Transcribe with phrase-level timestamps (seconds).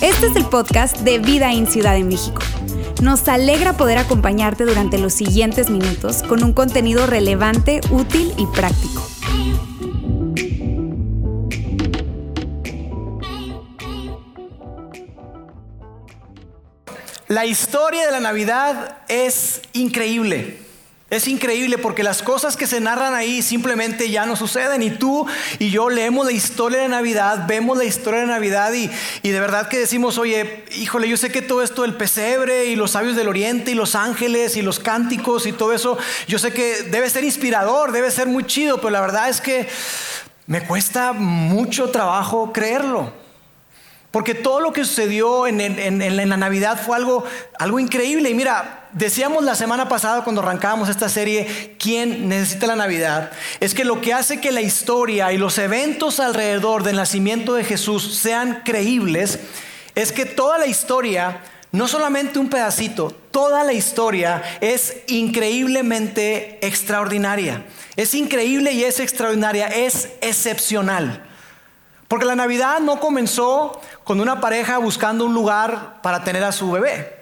[0.00, 2.40] Este es el podcast de Vida en Ciudad de México.
[3.02, 9.06] Nos alegra poder acompañarte durante los siguientes minutos con un contenido relevante, útil y práctico.
[17.28, 20.65] La historia de la Navidad es increíble.
[21.08, 25.24] Es increíble porque las cosas que se narran ahí simplemente ya no suceden y tú
[25.60, 28.90] y yo leemos la historia de Navidad, vemos la historia de Navidad y,
[29.22, 32.74] y, de verdad que decimos, oye, híjole, yo sé que todo esto del pesebre y
[32.74, 36.52] los sabios del oriente y los ángeles y los cánticos y todo eso, yo sé
[36.52, 39.68] que debe ser inspirador, debe ser muy chido, pero la verdad es que
[40.48, 43.25] me cuesta mucho trabajo creerlo.
[44.10, 45.58] Porque todo lo que sucedió en,
[46.16, 47.24] la Navidad fue algo,
[47.58, 48.30] algo increíble.
[48.30, 53.30] Y mira, decíamos la semana pasada cuando arrancábamos esta serie, ¿quién necesita la Navidad?
[53.60, 57.64] Es que lo que hace que la historia y los eventos alrededor del nacimiento de
[57.64, 59.38] Jesús sean creíbles
[59.94, 61.40] es que toda la historia,
[61.72, 67.64] no solamente un pedacito, toda la historia es increíblemente extraordinaria.
[67.96, 71.22] Es increíble y es extraordinaria, es excepcional.
[72.08, 76.70] Porque la Navidad no comenzó con una pareja buscando un lugar para tener a su
[76.70, 77.16] bebé.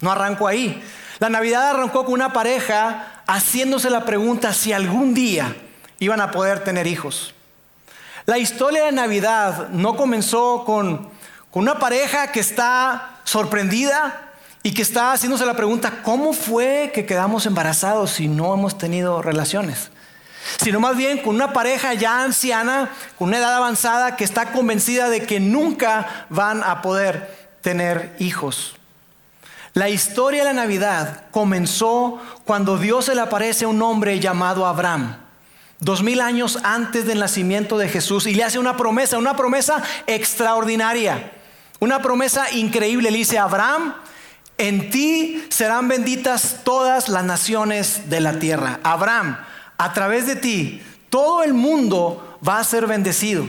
[0.00, 0.82] No arrancó ahí.
[1.18, 5.54] La Navidad arrancó con una pareja haciéndose la pregunta si algún día
[5.98, 7.34] iban a poder tener hijos.
[8.24, 11.10] La historia de Navidad no comenzó con,
[11.50, 14.32] con una pareja que está sorprendida
[14.62, 19.20] y que está haciéndose la pregunta, ¿cómo fue que quedamos embarazados si no hemos tenido
[19.20, 19.90] relaciones?
[20.58, 25.08] Sino más bien con una pareja ya anciana, con una edad avanzada, que está convencida
[25.08, 28.74] de que nunca van a poder tener hijos.
[29.72, 34.66] La historia de la Navidad comenzó cuando Dios se le aparece a un hombre llamado
[34.66, 35.16] Abraham,
[35.78, 39.82] dos mil años antes del nacimiento de Jesús, y le hace una promesa, una promesa
[40.06, 41.30] extraordinaria,
[41.78, 43.12] una promesa increíble.
[43.12, 43.94] Le dice, Abraham,
[44.58, 48.80] en ti serán benditas todas las naciones de la tierra.
[48.82, 49.38] Abraham,
[49.80, 53.48] a través de ti, todo el mundo va a ser bendecido.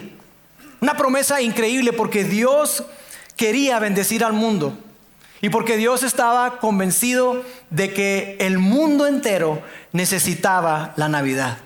[0.80, 2.86] Una promesa increíble porque Dios
[3.36, 4.78] quería bendecir al mundo
[5.42, 11.58] y porque Dios estaba convencido de que el mundo entero necesitaba la Navidad.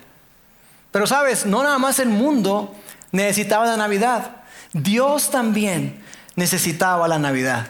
[0.89, 2.73] Pero sabes, no nada más el mundo
[3.11, 4.37] necesitaba la Navidad,
[4.73, 6.01] Dios también
[6.35, 7.67] necesitaba la Navidad.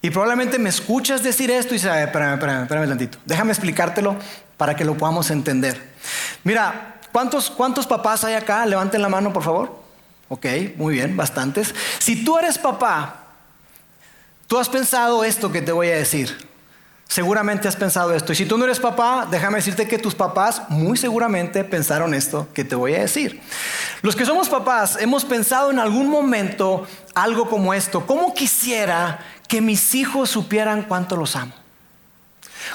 [0.00, 4.16] Y probablemente me escuchas decir esto y dices, espérame, espérame, espérame tantito, déjame explicártelo
[4.56, 5.94] para que lo podamos entender.
[6.44, 8.64] Mira, ¿cuántos, ¿cuántos papás hay acá?
[8.66, 9.82] Levanten la mano, por favor.
[10.28, 11.74] Ok, muy bien, bastantes.
[11.98, 13.24] Si tú eres papá,
[14.46, 16.36] tú has pensado esto que te voy a decir.
[17.06, 18.32] Seguramente has pensado esto.
[18.32, 22.48] Y si tú no eres papá, déjame decirte que tus papás muy seguramente pensaron esto
[22.54, 23.40] que te voy a decir.
[24.02, 28.06] Los que somos papás hemos pensado en algún momento algo como esto.
[28.06, 31.52] ¿Cómo quisiera que mis hijos supieran cuánto los amo?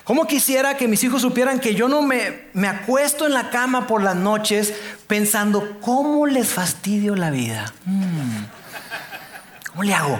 [0.03, 3.87] ¿Cómo quisiera que mis hijos supieran que yo no me, me acuesto en la cama
[3.87, 4.73] por las noches
[5.07, 7.73] pensando, ¿cómo les fastidio la vida?
[7.85, 8.43] Mm.
[9.71, 10.19] ¿Cómo le hago?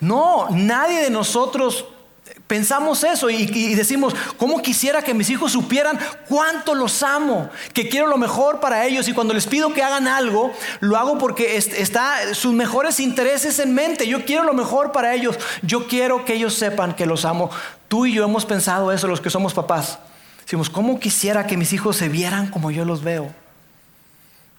[0.00, 1.86] No, nadie de nosotros
[2.46, 5.98] Pensamos eso y, decimos, ¿cómo quisiera que mis hijos supieran
[6.28, 7.50] cuánto los amo?
[7.72, 11.18] Que quiero lo mejor para ellos y cuando les pido que hagan algo, lo hago
[11.18, 14.06] porque está sus mejores intereses en mente.
[14.06, 15.36] Yo quiero lo mejor para ellos.
[15.62, 17.50] Yo quiero que ellos sepan que los amo.
[17.88, 19.98] Tú y yo hemos pensado eso, los que somos papás.
[20.42, 23.34] Decimos, ¿cómo quisiera que mis hijos se vieran como yo los veo?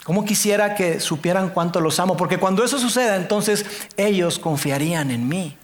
[0.03, 2.17] ¿Cómo quisiera que supieran cuánto los amo?
[2.17, 3.65] Porque cuando eso suceda, entonces
[3.95, 5.57] ellos confiarían en mí.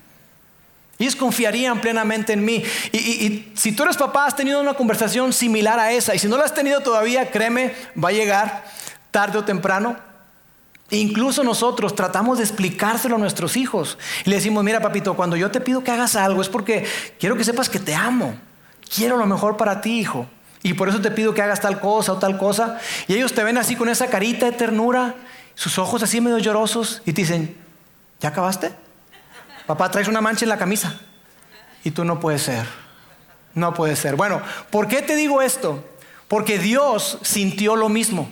[1.04, 2.64] Ellos confiarían plenamente en mí.
[2.92, 6.16] Y, si tú eres papá, has tenido una conversación similar a esa.
[6.16, 8.66] Y si no la has tenido todavía, créeme, va a llegar
[9.12, 9.96] tarde o temprano.
[10.90, 13.98] Incluso nosotros tratamos de explicárselo a nuestros hijos.
[14.26, 16.86] Y le decimos, mira papito, cuando yo te pido que hagas algo es porque
[17.20, 18.36] quiero que sepas que te amo.
[18.94, 20.28] Quiero lo mejor para ti, hijo.
[20.62, 22.80] Y por eso te pido que hagas tal cosa o tal cosa.
[23.08, 25.16] Y ellos te ven así con esa carita de ternura,
[25.56, 27.58] sus ojos así medio llorosos y te dicen,
[28.22, 28.72] ¿ya acabaste?
[29.66, 31.00] Papá, traes una mancha en la camisa.
[31.84, 32.66] Y tú no puedes ser.
[33.54, 34.16] No puede ser.
[34.16, 35.84] Bueno, ¿por qué te digo esto?
[36.28, 38.30] Porque Dios sintió lo mismo.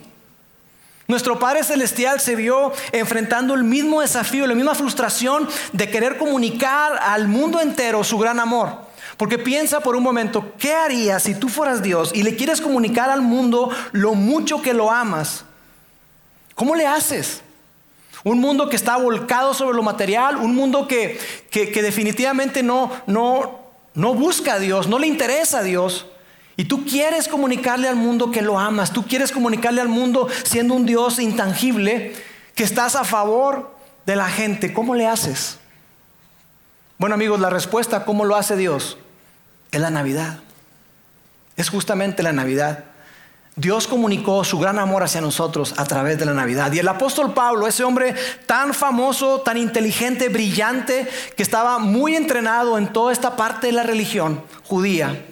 [1.07, 6.98] Nuestro Padre Celestial se vio enfrentando el mismo desafío, la misma frustración de querer comunicar
[7.01, 8.89] al mundo entero su gran amor.
[9.18, 13.10] Porque piensa por un momento, ¿qué harías si tú fueras Dios y le quieres comunicar
[13.10, 15.44] al mundo lo mucho que lo amas?
[16.56, 17.42] ¿Cómo le haces?
[18.23, 21.19] Un mundo que está volcado sobre lo material, un mundo que,
[21.51, 23.59] definitivamente no, no,
[23.94, 26.06] no busca a Dios, no le interesa a Dios.
[26.57, 30.75] Y tú quieres comunicarle al mundo que lo amas, tú quieres comunicarle al mundo siendo
[30.75, 32.13] un Dios intangible,
[32.53, 33.73] que estás a favor
[34.06, 34.73] de la gente.
[34.73, 35.57] ¿Cómo le haces?
[36.97, 38.97] Bueno amigos, la respuesta, ¿cómo lo hace Dios?
[39.71, 40.39] Es la Navidad.
[41.56, 42.91] Es justamente la Navidad.
[43.62, 46.74] Dios comunicó su gran amor hacia nosotros a través de la Navidad.
[46.74, 48.16] Y el apóstol Pablo, ese hombre
[48.48, 53.84] tan famoso, tan inteligente, brillante, que estaba muy entrenado en toda esta parte de la
[53.84, 55.25] religión judía,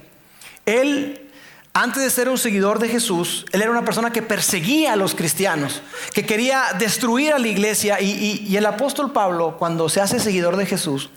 [0.67, 1.27] él,
[1.73, 5.15] antes de ser un seguidor de Jesús, él era una persona que perseguía a los
[5.15, 5.81] cristianos,
[6.13, 7.99] que quería destruir a la iglesia.
[7.99, 11.09] Y, y el apóstol Pablo, cuando se hace seguidor de Jesús,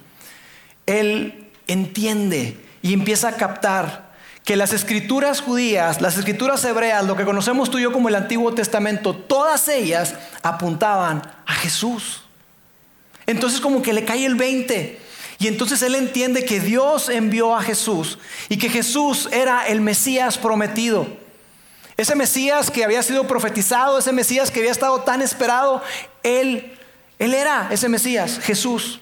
[0.86, 4.11] él entiende y empieza a captar
[4.44, 8.16] que las escrituras judías, las escrituras hebreas, lo que conocemos tú y yo como el
[8.16, 12.22] Antiguo Testamento, todas ellas apuntaban a Jesús.
[13.26, 15.00] Entonces como que le cae el 20
[15.38, 18.18] y entonces él entiende que Dios envió a Jesús
[18.48, 21.06] y que Jesús era el Mesías prometido.
[21.96, 25.82] Ese Mesías que había sido profetizado, ese Mesías que había estado tan esperado,
[26.22, 26.76] él,
[27.18, 29.00] él era ese Mesías, Jesús.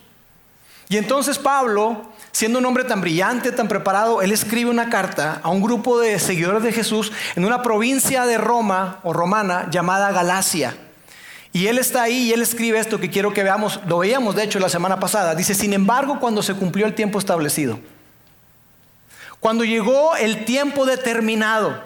[0.88, 5.50] Y entonces Pablo Siendo un hombre tan brillante, tan preparado, él escribe una carta a
[5.50, 10.76] un grupo de seguidores de Jesús en una provincia de Roma o romana llamada Galacia.
[11.52, 14.44] Y él está ahí y él escribe esto que quiero que veamos, lo veíamos de
[14.44, 15.34] hecho la semana pasada.
[15.34, 17.80] Dice, sin embargo, cuando se cumplió el tiempo establecido,
[19.40, 21.82] cuando llegó el tiempo determinado,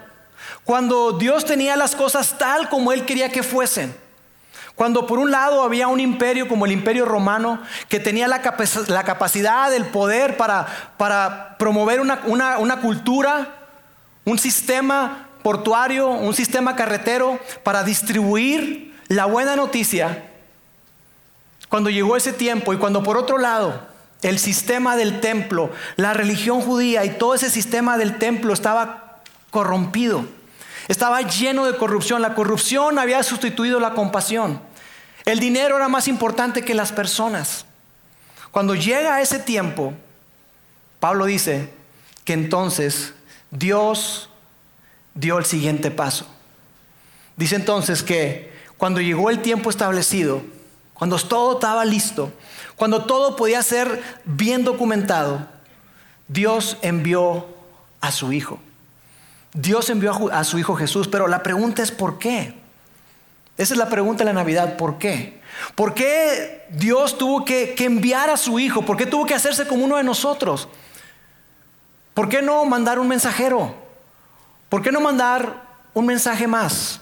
[0.65, 3.95] cuando Dios tenía las cosas tal como él quería que fuesen,
[4.75, 9.73] cuando por un lado había un imperio como el imperio romano que tenía la, capacidad,
[9.73, 13.55] el poder para, promover una, cultura,
[14.25, 20.31] un sistema portuario, un sistema carretero para distribuir la buena noticia,
[21.69, 23.81] cuando llegó ese tiempo y cuando por otro lado
[24.23, 29.21] el sistema del templo, la religión judía y todo ese sistema del templo estaba
[29.51, 30.25] corrompido,
[30.89, 32.23] estaba lleno de corrupción.
[32.23, 34.61] La corrupción había sustituido la compasión.
[35.25, 37.65] El dinero era más importante que las personas.
[38.51, 39.95] Cuando llega ese tiempo,
[41.01, 41.71] Pablo dice
[42.25, 43.15] que entonces
[43.51, 44.29] Dios
[45.15, 46.27] dio el siguiente paso.
[47.37, 50.43] Dice entonces que cuando llegó el tiempo establecido,
[50.93, 52.33] cuando todo estaba listo,
[52.77, 55.49] cuando todo podía ser bien documentado,
[56.29, 57.47] Dios envió
[58.01, 58.61] a su Hijo.
[59.55, 62.55] Dios envió a su Hijo Jesús, pero la pregunta es ¿por qué?
[63.57, 65.41] Esa es la pregunta de la Navidad, ¿por qué?
[65.77, 68.85] ¿Por qué Dios tuvo que, enviar a su Hijo?
[68.85, 70.69] ¿Por qué tuvo que hacerse como uno de nosotros?
[72.15, 73.77] ¿Por qué no mandar un mensajero?
[74.69, 75.63] ¿Por qué no mandar
[75.95, 77.01] un mensaje más?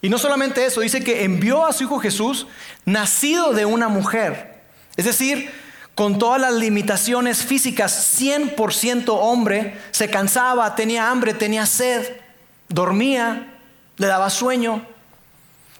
[0.00, 2.46] Y no solamente eso, dice que envió a su Hijo Jesús,
[2.86, 4.62] nacido de una mujer.
[4.96, 5.52] Es decir,
[6.00, 12.16] con todas las limitaciones físicas, 100% hombre, se cansaba, tenía hambre, tenía sed,
[12.70, 13.52] dormía,
[13.98, 14.86] le daba sueño.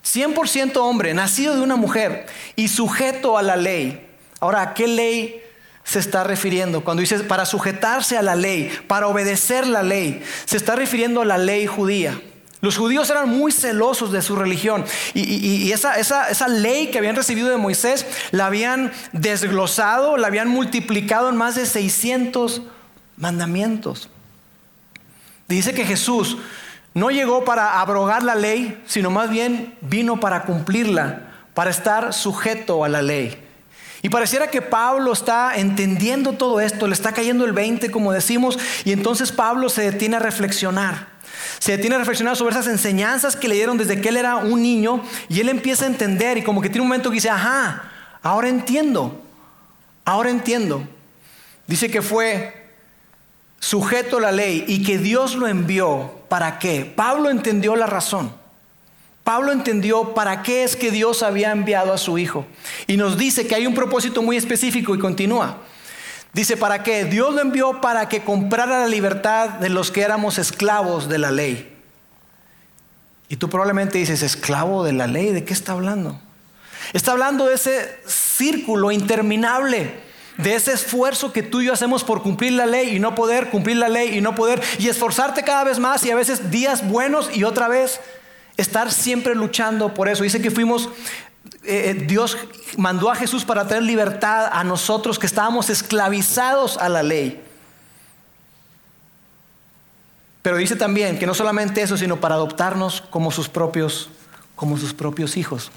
[0.05, 4.11] 100% hombre, nacido de una mujer y sujeto a la ley.
[4.40, 5.43] Ahora, ¿a qué ley
[5.84, 6.84] se está refiriendo?
[6.84, 11.25] Cuando dice para sujetarse a la ley, para obedecer la ley, se está refiriendo a
[11.25, 12.20] la ley judía.
[12.61, 14.85] Los judíos eran muy celosos de su religión
[15.15, 21.31] y, esa, esa, ley que habían recibido de Moisés la habían desglosado, la habían multiplicado
[21.31, 22.62] en más de 600
[23.17, 24.11] mandamientos.
[25.49, 26.37] Dice que Jesús
[26.93, 32.84] no llegó para abrogar la ley, sino más bien vino para cumplirla, para estar sujeto
[32.84, 33.39] a la ley.
[34.03, 38.58] Y pareciera que Pablo está entendiendo todo esto, le está cayendo el 20, como decimos,
[38.84, 41.09] y entonces Pablo se detiene a reflexionar.
[41.60, 44.62] Se detiene a reflexionar sobre esas enseñanzas que le dieron desde que él era un
[44.62, 47.84] niño, y él empieza a entender, y como que tiene un momento que dice, ajá,
[48.22, 49.20] ahora entiendo,
[50.05, 50.82] ahora entiendo.
[51.67, 52.67] Dice que fue
[53.60, 56.90] sujeto a la ley y que Dios lo envió, ¿para qué?
[56.96, 58.32] Pablo entendió la razón.
[59.22, 62.46] Pablo entendió para qué es que Dios había enviado a su Hijo.
[62.86, 65.58] Y nos dice que hay un propósito muy específico y continúa.
[66.32, 67.05] Dice, ¿para qué?
[67.05, 71.31] Dios lo envió para que comprara la libertad de los que éramos esclavos de la
[71.31, 71.77] ley.
[73.29, 76.20] Y tú probablemente dices, esclavo de la ley, ¿de qué está hablando?
[76.93, 80.10] Está hablando de ese círculo interminable
[80.43, 83.51] de ese esfuerzo que tú y yo hacemos por cumplir la ley y no poder
[83.51, 86.89] cumplir la ley y no poder y esforzarte cada vez más y a veces días
[86.89, 88.01] buenos y otra vez
[88.56, 90.22] estar siempre luchando por eso.
[90.22, 90.89] Dice que fuimos,
[91.64, 92.36] eh, eh, Dios
[92.76, 97.43] mandó a Jesús para traer libertad a nosotros que estábamos esclavizados a la ley.
[100.43, 104.08] Pero dice también que no solamente eso, sino para adoptarnos como sus propios,
[104.56, 105.70] como sus propios hijos.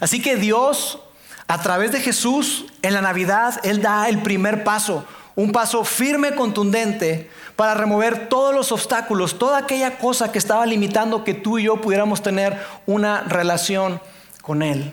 [0.00, 0.98] Así que Dios
[1.52, 6.34] a través de Jesús, en la Navidad, Él da el primer paso, un paso firme,
[6.34, 11.64] contundente, para remover todos los obstáculos, toda aquella cosa que estaba limitando que tú y
[11.64, 14.00] yo pudiéramos tener una relación
[14.42, 14.92] con Él.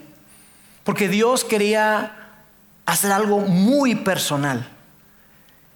[0.84, 2.16] Porque Dios quería
[2.86, 4.68] hacer algo muy personal.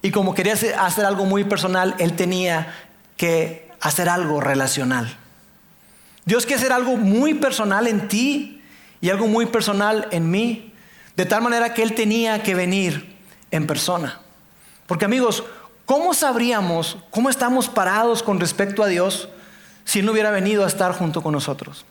[0.01, 2.73] Y como quería hacer algo muy personal, Él tenía
[3.17, 5.17] que hacer algo relacional.
[6.25, 8.61] Dios quiere hacer algo muy personal en ti
[9.01, 10.73] y algo muy personal en mí,
[11.17, 13.17] de tal manera que Él tenía que venir
[13.51, 14.19] en persona.
[14.87, 15.43] Porque amigos,
[15.85, 19.29] ¿cómo sabríamos cómo estamos parados con respecto a Dios
[19.85, 21.85] si no hubiera venido a estar junto con nosotros?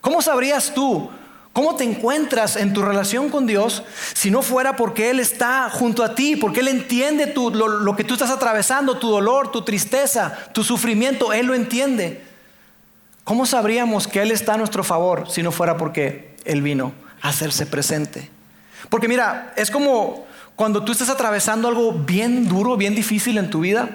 [0.00, 1.10] ¿Cómo sabrías tú
[1.52, 3.82] cómo te encuentras en tu relación con Dios
[4.14, 8.04] si no fuera porque Él está junto a ti, porque Él entiende lo, lo que
[8.04, 12.24] tú estás atravesando, tu dolor, tu tristeza, tu sufrimiento, Él lo entiende?
[13.24, 17.28] ¿Cómo sabríamos que Él está a nuestro favor si no fuera porque Él vino a
[17.28, 18.30] hacerse presente?
[18.88, 20.26] Porque mira, es como
[20.56, 23.90] cuando tú estás atravesando algo bien duro, bien difícil en tu vida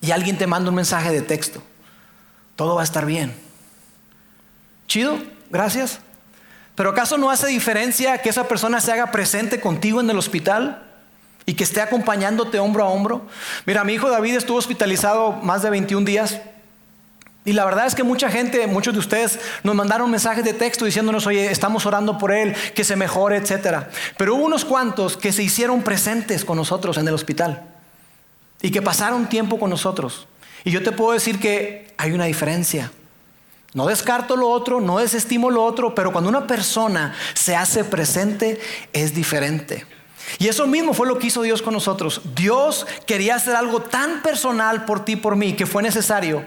[0.00, 1.62] y alguien te manda un mensaje de texto.
[2.56, 3.49] Todo va a estar bien.
[4.90, 5.20] Chido,
[5.50, 6.00] gracias.
[6.74, 10.82] Pero ¿acaso no hace diferencia que esa persona se haga presente contigo en el hospital
[11.46, 13.24] y que esté acompañándote hombro a hombro?
[13.66, 16.40] Mira, mi hijo David estuvo hospitalizado más de 21 días
[17.44, 20.86] y la verdad es que mucha gente, muchos de ustedes nos mandaron mensajes de texto
[20.86, 23.84] diciéndonos, oye, estamos orando por él, que se mejore, etc.
[24.16, 27.62] Pero hubo unos cuantos que se hicieron presentes con nosotros en el hospital
[28.60, 30.26] y que pasaron tiempo con nosotros.
[30.64, 32.90] Y yo te puedo decir que hay una diferencia.
[33.72, 38.60] No descarto lo otro, no desestimo lo otro, pero cuando una persona se hace presente
[38.92, 39.86] es diferente.
[40.38, 42.20] Y eso mismo fue lo que hizo Dios con nosotros.
[42.34, 46.44] Dios quería hacer algo tan personal por ti, por mí, que fue necesario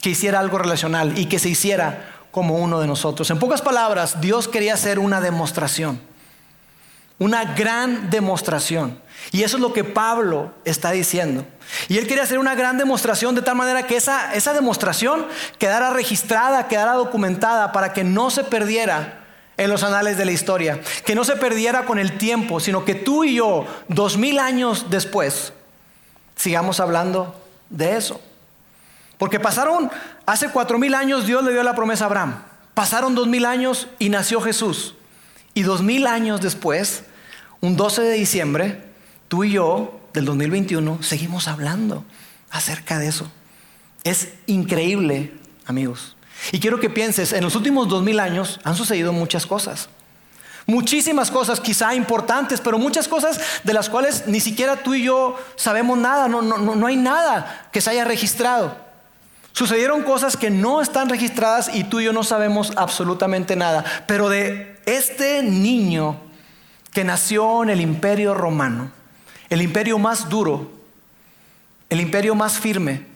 [0.00, 3.30] que hiciera algo relacional y que se hiciera como uno de nosotros.
[3.30, 6.00] En pocas palabras, Dios quería hacer una demostración,
[7.18, 9.00] una gran demostración.
[9.32, 11.46] Y eso es lo que Pablo está diciendo.
[11.88, 15.26] Y él quería hacer una gran demostración de tal manera que esa, esa demostración
[15.58, 19.24] quedara registrada, quedara documentada para que no se perdiera
[19.56, 22.94] en los anales de la historia, que no se perdiera con el tiempo, sino que
[22.94, 25.54] tú y yo, dos mil años después,
[26.36, 27.34] sigamos hablando
[27.70, 28.20] de eso.
[29.16, 29.90] Porque pasaron,
[30.26, 32.42] hace cuatro mil años Dios le dio la promesa a Abraham.
[32.74, 34.95] Pasaron dos mil años y nació Jesús.
[35.56, 37.04] Y dos mil años después,
[37.62, 38.84] un 12 de diciembre,
[39.28, 42.04] tú y yo, del 2021, seguimos hablando
[42.50, 43.32] acerca de eso.
[44.04, 45.32] Es increíble,
[45.64, 46.14] amigos.
[46.52, 49.88] Y quiero que pienses, en los últimos dos mil años han sucedido muchas cosas.
[50.66, 55.38] Muchísimas cosas, quizá importantes, pero muchas cosas de las cuales ni siquiera tú y yo
[55.56, 58.76] sabemos nada, no, no, no hay nada que se haya registrado.
[59.56, 63.86] Sucedieron cosas que no están registradas y tú y yo no sabemos absolutamente nada.
[64.06, 66.20] Pero de este niño
[66.92, 68.90] que nació en el imperio romano,
[69.48, 70.70] el imperio más duro,
[71.88, 73.06] el imperio más firme,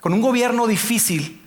[0.00, 1.40] con un gobierno difícil,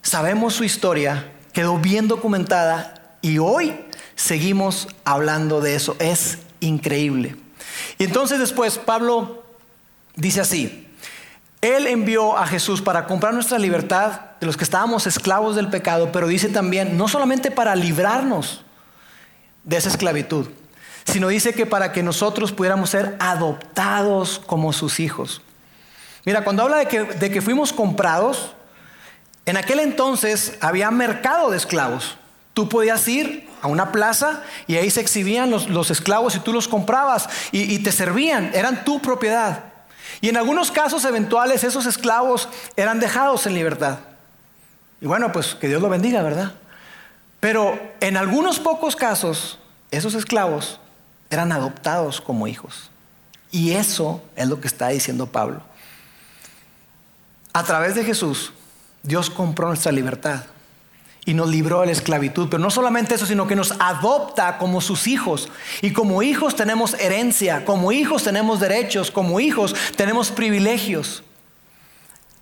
[0.00, 3.78] sabemos su historia, quedó bien documentada y hoy
[4.16, 5.94] seguimos hablando de eso.
[5.98, 7.36] Es increíble.
[7.98, 9.44] Y entonces después Pablo
[10.16, 10.86] dice así,
[11.60, 16.10] él envió a Jesús para comprar nuestra libertad de los que estábamos esclavos del pecado,
[16.10, 18.64] pero dice también, no solamente para librarnos
[19.64, 20.48] de esa esclavitud,
[21.04, 25.42] sino dice que para que nosotros pudiéramos ser adoptados como sus hijos.
[26.24, 28.52] Mira, cuando habla de que, de que fuimos comprados,
[29.44, 32.16] en aquel entonces había mercado de esclavos.
[32.54, 36.68] Tú podías ir a una plaza y ahí se exhibían los, esclavos y tú los
[36.68, 39.69] comprabas y te servían, eran tu propiedad.
[40.20, 43.98] Y en algunos casos eventuales esos esclavos eran dejados en libertad.
[45.00, 46.52] Y bueno, pues que Dios lo bendiga, ¿verdad?
[47.40, 49.58] Pero en algunos pocos casos
[49.90, 50.78] esos esclavos
[51.30, 52.90] eran adoptados como hijos.
[53.50, 55.62] Y eso es lo que está diciendo Pablo.
[57.52, 58.52] A través de Jesús,
[59.02, 60.44] Dios compró nuestra libertad
[61.24, 62.48] y nos libró de la esclavitud.
[62.48, 65.48] Pero no solamente eso, sino que nos adopta como sus hijos.
[65.82, 71.22] Y como hijos tenemos herencia, como hijos tenemos derechos, como hijos tenemos privilegios.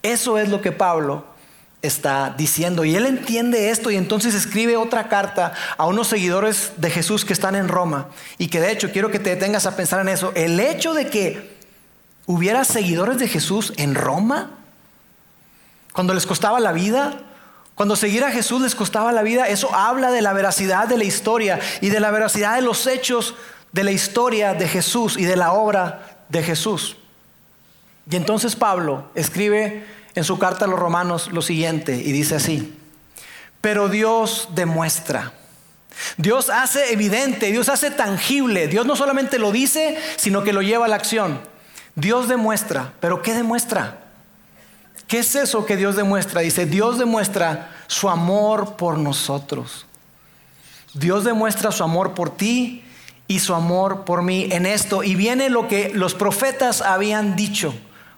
[0.02, 1.25] Eso es lo que Pablo
[1.82, 2.85] está diciendo.
[2.85, 7.32] Y él entiende esto y entonces escribe otra carta a unos seguidores de Jesús que
[7.32, 8.08] están en Roma.
[8.38, 10.32] Y que de hecho quiero que te detengas a pensar en eso.
[10.35, 11.56] El hecho de que
[12.26, 14.50] hubiera seguidores de Jesús en Roma,
[15.92, 17.23] cuando les costaba la vida,
[17.78, 21.04] cuando seguir a Jesús les costaba la vida, eso habla de la veracidad de la
[21.04, 23.37] historia y de la veracidad de los hechos
[23.70, 26.97] de la historia de Jesús y de la obra de Jesús.
[28.11, 32.76] Y entonces Pablo escribe en su carta a los romanos lo siguiente y dice así,
[33.61, 35.35] pero Dios demuestra,
[36.16, 38.66] Dios hace evidente, Dios hace tangible.
[38.66, 41.40] Dios no solamente lo dice, sino que lo lleva a la acción.
[41.94, 44.08] Dios demuestra, pero ¿qué demuestra?
[45.09, 46.43] ¿Qué es eso que Dios demuestra?
[46.43, 49.87] Dice, Dios demuestra su amor por nosotros.
[50.93, 52.85] Dios demuestra su amor por ti
[53.27, 55.03] y su amor por mí en esto.
[55.03, 57.75] Y viene lo que los profetas habían dicho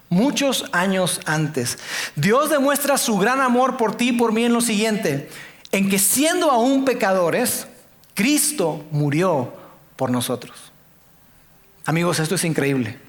[0.09, 1.77] muchos años antes.
[2.17, 5.29] Dios demuestra su gran amor por ti y por mí en lo siguiente,
[5.71, 7.67] en que siendo aún pecadores,
[8.13, 9.53] Cristo murió
[9.95, 10.73] por nosotros.
[11.85, 12.99] Amigos, esto es increíble.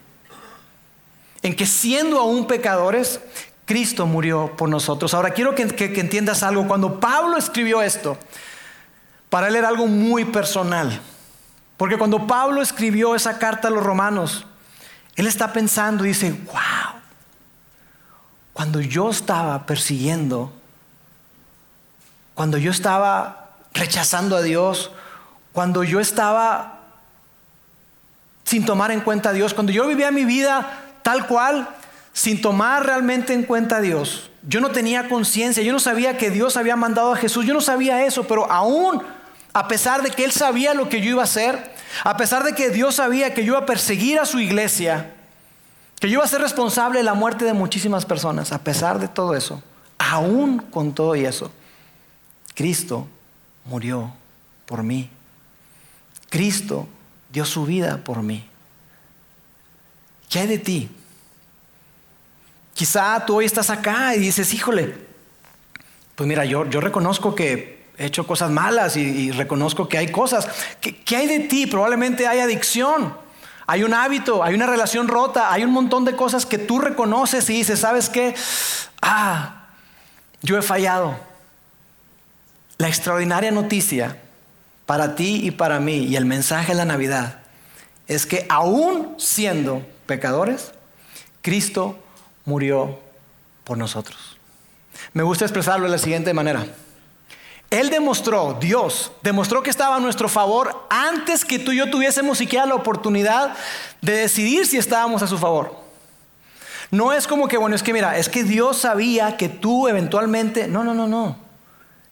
[1.43, 3.19] En que siendo aún pecadores,
[3.65, 5.15] Cristo murió por nosotros.
[5.15, 6.67] Ahora quiero que, entiendas algo.
[6.67, 8.19] Cuando Pablo escribió esto,
[9.31, 11.01] para él era algo muy personal.
[11.77, 14.47] Porque cuando Pablo escribió esa carta a los romanos,
[15.17, 17.01] él está pensando y dice, wow,
[18.53, 20.53] cuando yo estaba persiguiendo,
[22.35, 24.91] cuando yo estaba rechazando a Dios,
[25.53, 26.81] cuando yo estaba
[28.45, 31.69] sin tomar en cuenta a Dios, cuando yo vivía mi vida tal cual,
[32.13, 34.31] sin tomar realmente en cuenta a Dios.
[34.43, 37.61] Yo no tenía conciencia, yo no sabía que Dios había mandado a Jesús, yo no
[37.61, 39.03] sabía eso, pero aún
[39.53, 42.55] a pesar de que Él sabía lo que yo iba a hacer, a pesar de
[42.55, 45.15] que Dios sabía que yo iba a perseguir a su iglesia,
[46.01, 49.09] que yo iba a ser responsable de la muerte de muchísimas personas, a pesar de
[49.09, 49.63] todo eso,
[49.99, 51.53] aún con todo y eso,
[52.55, 53.07] Cristo
[53.65, 54.13] murió
[54.67, 55.11] por mí.
[56.29, 56.89] Cristo
[57.31, 58.49] dio su vida por mí.
[60.29, 60.91] ¿Qué hay de ti?
[62.83, 64.93] Quizá tú hoy estás acá y dices, híjole,
[66.17, 70.49] pues mira, yo, reconozco que he hecho cosas malas y, reconozco que hay cosas.
[70.81, 71.69] ¿Qué, hay de ti?
[71.69, 73.17] Probablemente hay adicción,
[73.69, 77.49] hay un hábito, hay una relación rota, hay un montón de cosas que tú reconoces
[77.51, 78.35] y dices, ¿sabes qué?
[79.01, 79.69] Ah,
[80.43, 81.17] yo he fallado.
[82.79, 84.19] La extraordinaria noticia
[84.87, 87.43] para ti y para mí y el mensaje de la Navidad
[88.09, 90.73] es que aún siendo pecadores,
[91.43, 92.02] Cristo
[92.45, 92.99] murió
[93.65, 94.37] por nosotros.
[95.13, 96.67] Me gusta expresarlo de la siguiente manera.
[97.71, 102.37] Él demostró, Dios demostró que estaba a nuestro favor antes que tú y yo tuviésemos
[102.37, 103.55] siquiera la oportunidad
[104.03, 105.81] de decidir si estábamos a su favor.
[106.91, 110.69] No es como que, bueno, es que mira, es que Dios sabía que tú eventualmente,
[110.69, 111.39] no, no, no, no.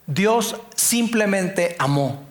[0.06, 2.22] Dios simplemente amó.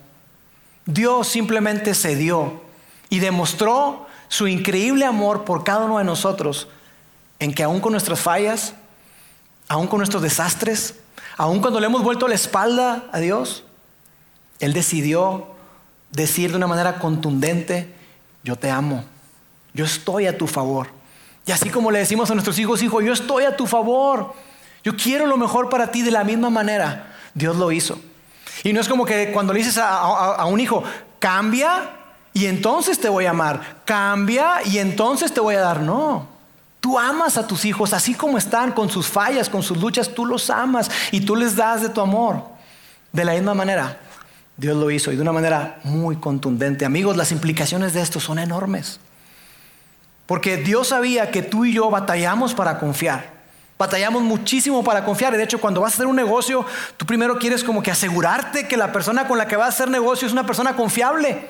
[0.88, 2.64] Dios simplemente cedió
[3.10, 6.68] y demostró su increíble amor por cada uno de nosotros
[7.40, 8.74] en que aún con nuestras fallas,
[9.68, 10.96] aún con nuestros desastres,
[11.38, 13.64] aún cuando le hemos vuelto la espalda a Dios,
[14.60, 15.48] Él decidió
[16.12, 17.94] decir de una manera contundente,
[18.44, 19.04] yo te amo,
[19.74, 20.88] yo estoy a tu favor.
[21.46, 24.34] Y así como le decimos a nuestros hijos, hijo, yo estoy a tu favor,
[24.84, 28.00] yo quiero lo mejor para ti de la misma manera, Dios lo hizo.
[28.64, 30.84] Y no es como que cuando le dices a, a un hijo,
[31.20, 31.92] cambia
[32.34, 36.39] y entonces te voy a amar, cambia y entonces te voy a dar, no.
[36.80, 40.26] Tú amas a tus hijos así como están, con sus fallas, con sus luchas, tú
[40.26, 42.44] los amas y tú les das de tu amor.
[43.12, 44.00] De la misma manera,
[44.56, 46.86] Dios lo hizo y de una manera muy contundente.
[46.86, 49.00] Amigos, las implicaciones de esto son enormes.
[50.26, 53.40] Porque Dios sabía que tú y yo batallamos para confiar.
[53.78, 55.36] Batallamos muchísimo para confiar.
[55.36, 56.66] De hecho, cuando vas a hacer un negocio,
[56.98, 59.90] tú primero quieres como que asegurarte que la persona con la que vas a hacer
[59.90, 61.50] negocio es una persona confiable.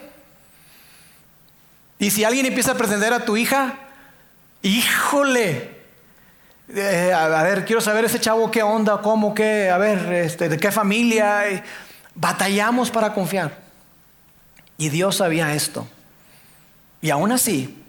[1.97, 3.88] Y si alguien empieza a pretender a tu hija,
[4.61, 5.79] híjole,
[6.75, 10.57] eh, a, ver, quiero saber ese chavo qué onda, cómo, qué, a ver, este, de
[10.57, 11.63] qué familia.
[12.15, 13.57] Batallamos para confiar.
[14.77, 15.87] Y Dios sabía esto.
[17.01, 17.83] Y aún así,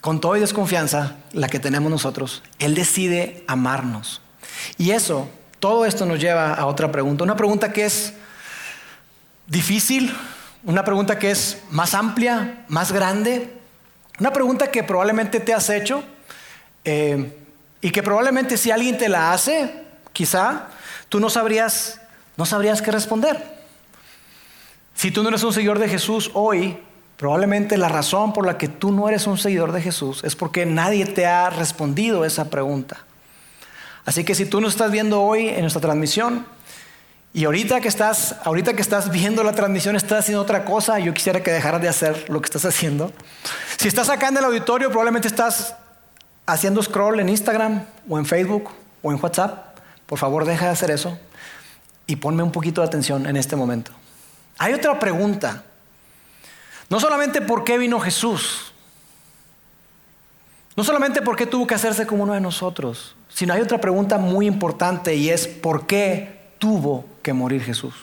[0.00, 4.20] con toda desconfianza, la que tenemos nosotros, Él decide amarnos.
[4.76, 7.24] Y eso, todo esto nos lleva a otra pregunta.
[7.24, 8.14] Una pregunta que es
[9.46, 10.14] difícil,
[10.64, 13.59] una pregunta que es más amplia, más grande,
[14.20, 16.04] una pregunta que probablemente te has hecho
[16.84, 17.36] eh,
[17.80, 20.68] y que probablemente si alguien te la hace, quizá
[21.08, 22.00] tú no sabrías,
[22.36, 23.42] no sabrías qué responder.
[24.94, 26.78] Si tú no eres un seguidor de Jesús hoy,
[27.16, 30.66] probablemente la razón por la que tú no eres un seguidor de Jesús es porque
[30.66, 32.98] nadie te ha respondido esa pregunta.
[34.04, 36.44] Así que si tú nos estás viendo hoy en nuestra transmisión,
[37.32, 40.98] y ahorita que estás, ahorita que estás viendo la transmisión, estás haciendo otra cosa.
[40.98, 43.12] Yo quisiera que dejaras de hacer lo que estás haciendo.
[43.76, 45.76] Si estás acá en el auditorio, probablemente estás
[46.46, 48.70] haciendo scroll en Instagram o en Facebook
[49.02, 49.78] o en WhatsApp.
[50.06, 51.16] Por favor, deja de hacer eso
[52.06, 53.92] y ponme un poquito de atención en este momento.
[54.58, 55.62] Hay otra pregunta.
[56.88, 58.72] No solamente por qué vino Jesús,
[60.76, 64.18] no solamente por qué tuvo que hacerse como uno de nosotros, sino hay otra pregunta
[64.18, 67.94] muy importante y es ¿por qué tuvo que morir Jesús?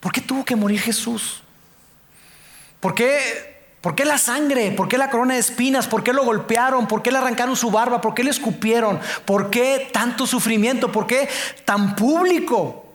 [0.00, 1.42] ¿Por qué tuvo que morir Jesús?
[2.80, 4.72] ¿Por qué, ¿Por qué la sangre?
[4.72, 5.86] ¿Por qué la corona de espinas?
[5.86, 6.86] ¿Por qué lo golpearon?
[6.86, 8.00] ¿Por qué le arrancaron su barba?
[8.00, 8.98] ¿Por qué le escupieron?
[9.24, 10.90] ¿Por qué tanto sufrimiento?
[10.90, 11.28] ¿Por qué
[11.64, 12.86] tan público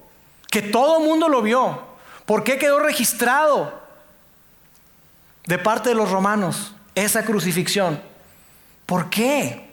[0.50, 1.80] que todo mundo lo vio?
[2.26, 3.82] ¿Por qué quedó registrado
[5.46, 8.02] de parte de los romanos esa crucifixión?
[8.88, 9.65] ¿Por qué?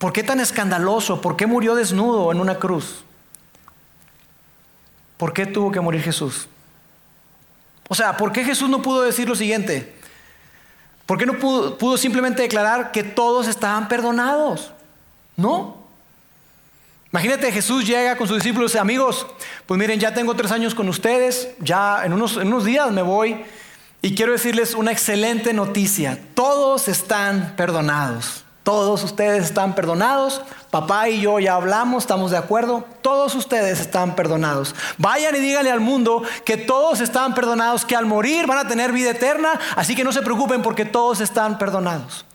[0.00, 1.20] ¿Por qué tan escandaloso?
[1.20, 3.04] ¿Por qué murió desnudo en una cruz?
[5.18, 6.48] ¿Por qué tuvo que morir Jesús?
[7.86, 9.94] O sea, ¿por qué Jesús no pudo decir lo siguiente?
[11.04, 14.72] ¿Por qué no pudo, simplemente declarar que todos estaban perdonados?
[15.36, 15.76] No.
[17.12, 19.26] Imagínate, Jesús llega con sus discípulos y dice, amigos,
[19.66, 23.02] pues miren, ya tengo tres años con ustedes, ya en unos, en unos días me
[23.02, 23.44] voy
[24.00, 26.18] y quiero decirles una excelente noticia.
[26.32, 28.46] Todos están perdonados.
[28.62, 30.42] Todos ustedes están perdonados.
[30.70, 32.84] Papá y yo ya hablamos, estamos de acuerdo.
[33.00, 34.74] Todos ustedes están perdonados.
[34.98, 38.92] Vayan y díganle al mundo que todos están perdonados, que al morir van a tener
[38.92, 39.58] vida eterna.
[39.76, 42.26] Así que no se preocupen porque todos están perdonados.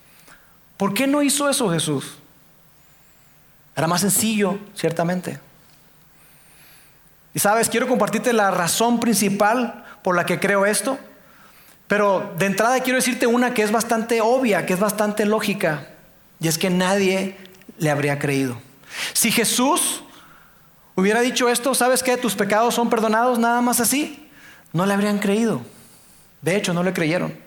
[0.76, 2.16] ¿Por qué no hizo eso Jesús?
[3.76, 5.38] Era más sencillo, ciertamente.
[7.34, 10.98] Y sabes, quiero compartirte la razón principal por la que creo esto.
[11.86, 15.86] Pero de entrada quiero decirte una que es bastante obvia, que es bastante lógica.
[16.40, 17.36] Y es que nadie
[17.78, 18.58] le habría creído.
[19.12, 20.02] Si Jesús
[20.94, 22.16] hubiera dicho esto, ¿sabes qué?
[22.16, 24.28] Tus pecados son perdonados nada más así.
[24.72, 25.62] No le habrían creído.
[26.42, 27.38] De hecho, no le creyeron.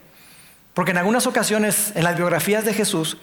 [0.73, 3.17] Porque en algunas ocasiones en las biografías de Jesús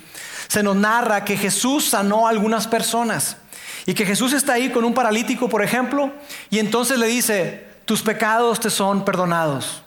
[0.49, 3.37] se nos narra que Jesús sanó a algunas personas.
[3.87, 6.13] Y que Jesús está ahí con un paralítico, por ejemplo,
[6.51, 9.83] y entonces le dice, tus pecados te son perdonados.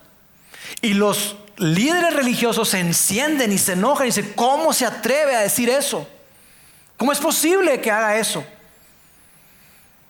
[0.81, 5.41] Y los líderes religiosos se encienden y se enojan y dicen, ¿cómo se atreve a
[5.41, 6.07] decir eso?
[6.97, 8.43] ¿Cómo es posible que haga eso?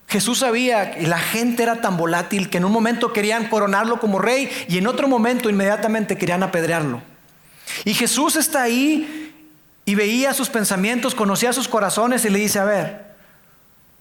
[0.08, 4.20] Jesús sabía que la gente era tan volátil que en un momento querían coronarlo como
[4.20, 7.02] rey y en otro momento inmediatamente querían apedrearlo.
[7.86, 9.36] Y Jesús está ahí
[9.86, 13.16] y veía sus pensamientos, conocía sus corazones y le dice, a ver,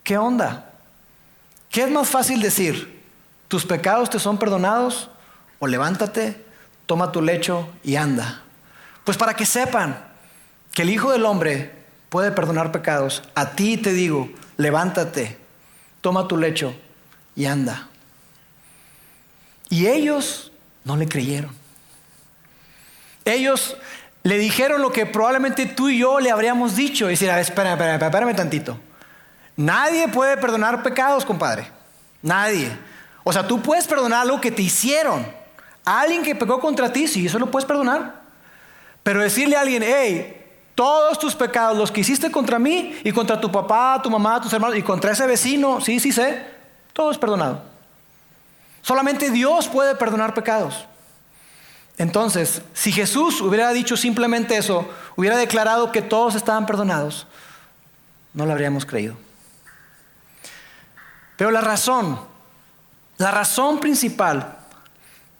[0.02, 0.70] ¿qué onda?
[1.70, 3.02] ¿Qué es más fácil decir?
[3.48, 5.10] ¿Tus pecados te son perdonados?
[5.58, 6.47] ¿O levántate
[6.88, 8.40] toma tu lecho y anda.
[9.04, 10.02] Pues para que sepan
[10.72, 11.70] que el Hijo del Hombre
[12.08, 15.36] puede perdonar pecados, a ti te digo, levántate,
[16.00, 16.74] toma tu lecho
[17.36, 17.88] y anda.
[19.68, 20.50] Y ellos
[20.84, 21.54] no le creyeron.
[23.26, 23.76] Ellos
[24.22, 27.04] le dijeron lo que probablemente tú y yo le habríamos dicho.
[27.04, 28.80] Y decir, espera, espera, espérame tantito.
[29.56, 31.70] Nadie puede perdonar pecados, compadre.
[32.22, 32.70] Nadie.
[33.24, 35.37] O sea, tú puedes perdonar lo que te hicieron
[35.88, 38.20] alguien que pecó contra ti, sí, eso lo puedes perdonar.
[39.02, 43.40] Pero decirle a alguien, hey, todos tus pecados, los que hiciste contra mí y contra
[43.40, 46.44] tu papá, tu mamá, tus hermanos y contra ese vecino, sí, sí sé,
[46.92, 47.62] todo es perdonado.
[48.82, 50.84] Solamente Dios puede perdonar pecados.
[51.96, 57.26] Entonces, si Jesús hubiera dicho simplemente eso, hubiera declarado que todos estaban perdonados,
[58.34, 59.16] no lo habríamos creído.
[61.36, 62.20] Pero la razón,
[63.16, 64.57] la razón principal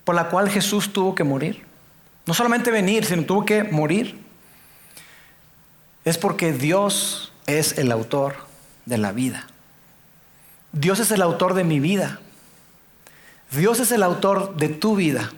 [0.09, 1.67] por la cual Jesús tuvo que morir.
[2.25, 4.19] No solamente venir, sino tuvo que morir.
[6.03, 8.37] Es porque Dios es el autor
[8.87, 9.47] de la vida.
[10.73, 12.21] Dios es el autor de mi vida.
[13.51, 15.31] Dios es el autor de tu vida.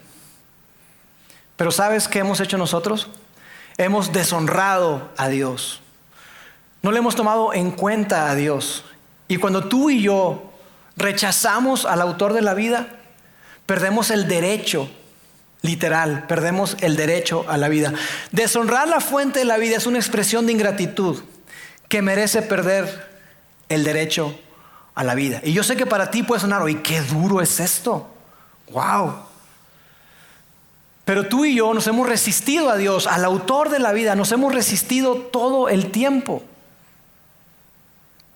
[1.57, 3.09] Pero ¿sabes qué hemos hecho nosotros?
[3.77, 5.81] Hemos deshonrado a Dios.
[6.81, 8.85] No le hemos tomado en cuenta a Dios.
[9.27, 10.53] Y cuando tú y yo
[10.97, 13.00] rechazamos al autor de la vida,
[13.71, 14.91] perdemos el derecho,
[15.63, 17.95] literal, perdemos el derecho a la vida.
[18.33, 21.23] Deshonrar la fuente de la vida es una expresión de ingratitud
[21.87, 23.09] que merece perder
[23.69, 24.37] el derecho
[24.97, 25.41] a la vida.
[25.45, 28.09] Y yo sé que para ti puede sonar, oye, qué duro es esto.
[28.73, 29.15] Wow.
[31.05, 34.33] Pero tú y yo nos hemos resistido a Dios, al autor de la vida, nos
[34.33, 36.43] hemos resistido todo el tiempo.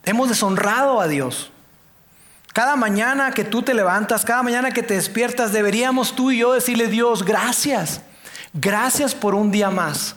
[0.04, 1.50] Hemos deshonrado a Dios.
[2.54, 6.52] Cada mañana que tú te levantas, cada mañana que te despiertas, deberíamos tú y yo
[6.52, 8.00] decirle Dios, gracias.
[8.52, 10.14] Gracias por un día más.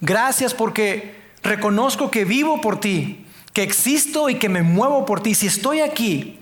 [0.00, 5.34] Gracias porque reconozco que vivo por ti, que existo y que me muevo por ti.
[5.34, 6.40] Si estoy aquí,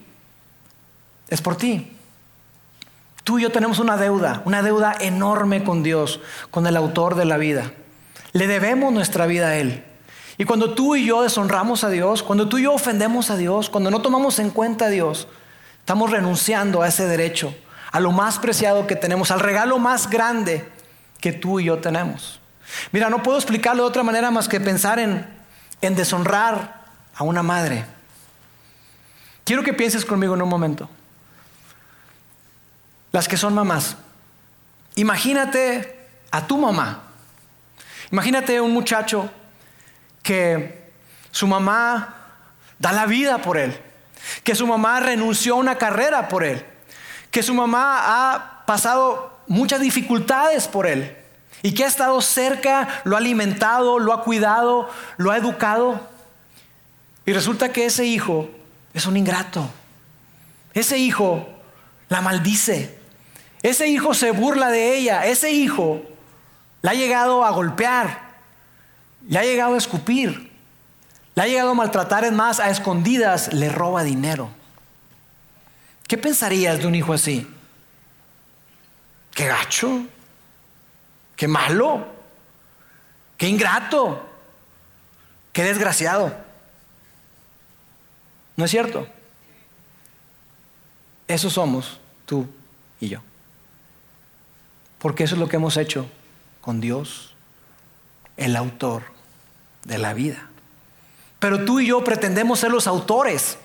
[1.29, 1.91] es por ti.
[3.25, 6.21] Tú y yo tenemos una deuda, una deuda enorme con Dios,
[6.53, 7.73] con el autor de la vida.
[8.31, 9.83] Le debemos nuestra vida a Él.
[10.38, 13.70] Y cuando tú y yo deshonramos a Dios, cuando tú y yo ofendemos a Dios,
[13.70, 15.29] cuando no tomamos en cuenta a Dios,
[15.79, 17.55] estamos renunciando a ese derecho,
[17.90, 20.68] a lo más preciado que tenemos, al regalo más grande
[21.20, 22.40] que tú y yo tenemos.
[22.92, 25.27] Mira, no puedo explicarlo de otra manera más que pensar en,
[25.81, 27.87] en deshonrar a una madre.
[29.44, 30.88] Quiero que pienses conmigo en un momento.
[33.12, 33.96] las que son mamás.
[34.96, 37.05] Imagínate a tu mamá.
[38.11, 39.31] Imagínate un muchacho
[40.27, 40.91] que
[41.31, 42.17] su mamá
[42.81, 43.81] da la vida por él,
[44.43, 46.67] que su mamá renunció a una carrera por él,
[47.31, 48.01] que su mamá
[48.33, 51.17] ha pasado muchas dificultades por él
[51.62, 56.01] y que ha estado cerca, lo ha alimentado, lo ha cuidado, lo ha educado.
[57.25, 58.51] Y resulta que ese hijo
[58.95, 59.71] es un ingrato.
[60.75, 61.47] Ese hijo
[62.09, 62.99] la maldice.
[63.62, 65.27] Ese hijo se burla de ella.
[65.27, 66.03] Ese hijo
[66.83, 68.26] la ha llegado a golpear.
[69.29, 70.51] Le ha llegado a escupir.
[71.35, 74.49] Le ha llegado a maltratar, es más, a escondidas le roba dinero.
[76.07, 77.47] ¿Qué pensarías de un hijo así?
[79.33, 80.07] Qué gacho,
[81.35, 82.07] qué malo,
[83.37, 84.27] qué ingrato,
[85.53, 86.35] qué desgraciado.
[88.57, 89.07] ¿No es cierto?
[91.29, 92.49] Eso somos tú
[92.99, 93.21] y yo.
[94.99, 96.09] Porque eso es lo que hemos hecho
[96.62, 97.35] con Dios,
[98.39, 99.15] el autor
[99.87, 100.49] de la vida.
[101.38, 103.59] Pero tú y yo pretendemos ser los autores.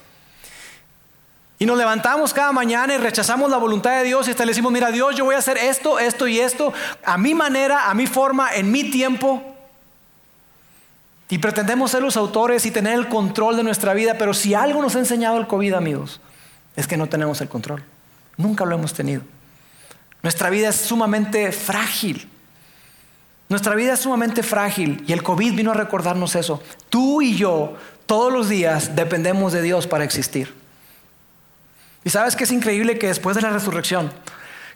[1.58, 4.92] Y nos levantamos cada mañana y rechazamos la voluntad de Dios y le decimos, mira
[4.92, 8.54] Dios, yo voy a hacer esto, esto y esto, a mi manera, a mi forma,
[8.56, 9.44] en mi tiempo.
[11.30, 14.82] Y pretendemos ser los autores y tener el control de nuestra vida, pero si algo
[14.82, 16.20] nos ha enseñado el COVID, amigos,
[16.76, 17.84] es que no tenemos el control.
[18.38, 19.22] Nunca lo hemos tenido.
[20.24, 22.28] Nuestra vida es sumamente frágil.
[23.52, 26.64] Nuestra vida es sumamente frágil y el COVID vino a recordarnos eso.
[26.90, 30.56] Tú y yo todos los días dependemos de Dios para existir.
[32.06, 34.10] Y sabes que es increíble que después de la resurrección,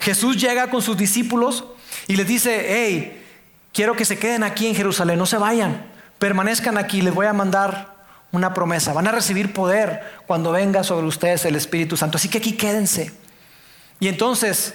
[0.01, 1.63] Jesús llega con sus discípulos
[2.07, 3.25] y les dice, hey,
[3.71, 5.85] quiero que se queden aquí en Jerusalén, no se vayan,
[6.19, 7.95] permanezcan aquí, les voy a mandar
[8.33, 12.39] una promesa, van a recibir poder cuando venga sobre ustedes el Espíritu Santo, así que
[12.39, 13.13] aquí quédense.
[14.01, 14.73] Y entonces,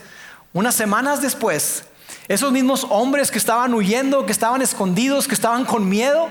[0.54, 1.84] unas semanas después,
[2.28, 6.30] esos mismos hombres que estaban huyendo, que estaban escondidos, que estaban con miedo,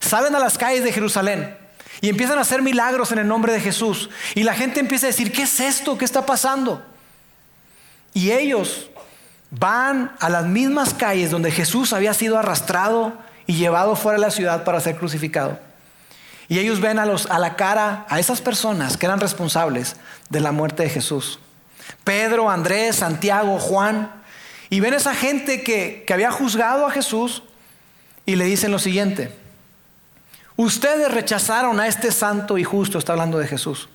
[0.00, 1.56] salen a las calles de Jerusalén
[2.00, 4.10] y empiezan a hacer milagros en el nombre de Jesús.
[4.34, 5.98] Y la gente empieza a decir, ¿qué es esto?
[5.98, 6.82] ¿Qué está pasando?
[8.14, 8.90] Y ellos
[9.50, 13.14] van a las mismas calles donde Jesús había sido arrastrado
[13.46, 15.58] y llevado fuera de la ciudad para ser crucificado.
[16.48, 19.96] Y ellos ven a, los, a la cara a esas personas que eran responsables
[20.30, 21.38] de la muerte de Jesús.
[22.04, 24.17] Pedro, Andrés, Santiago, Juan,
[24.70, 27.42] y ven esa gente que, que había juzgado a Jesús
[28.26, 29.32] y le dicen lo siguiente,
[30.56, 33.88] ustedes rechazaron a este santo y justo, está hablando de Jesús.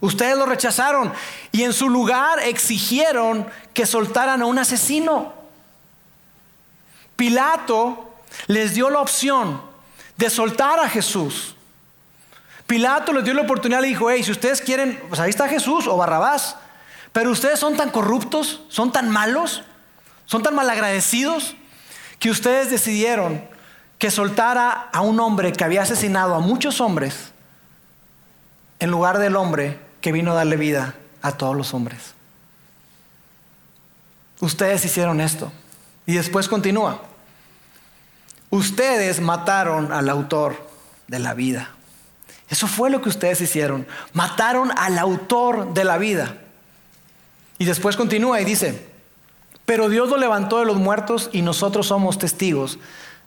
[0.00, 1.12] Ustedes lo rechazaron
[1.52, 5.34] y en su lugar exigieron que soltaran a un asesino.
[7.16, 8.10] Pilato
[8.46, 9.60] les dio la opción
[10.16, 11.54] de soltar a Jesús.
[12.66, 15.86] Pilato les dio la oportunidad y dijo, hey, si ustedes quieren, pues ahí está Jesús
[15.86, 16.56] o Barrabás,
[17.12, 19.64] pero ustedes son tan corruptos, son tan malos,
[20.30, 21.56] son tan malagradecidos
[22.20, 23.42] que ustedes decidieron
[23.98, 27.32] que soltara a un hombre que había asesinado a muchos hombres
[28.78, 32.14] en lugar del hombre que vino a darle vida a todos los hombres.
[34.38, 35.50] Ustedes hicieron esto.
[36.06, 37.02] Y después continúa.
[38.50, 40.70] Ustedes mataron al autor
[41.08, 41.70] de la vida.
[42.48, 43.84] Eso fue lo que ustedes hicieron.
[44.12, 46.36] Mataron al autor de la vida.
[47.58, 48.89] Y después continúa y dice,
[49.66, 52.78] pero Dios lo levantó de los muertos y nosotros somos testigos